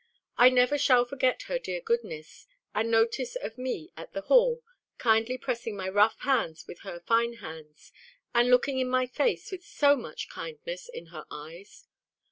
[0.35, 4.63] I never shall forget her dear goodness, and notice of me at the Hall,
[4.97, 7.91] kindly pressing my rough hands with her fine hands,
[8.33, 11.85] and looking in my face with so much kindness in her eyes!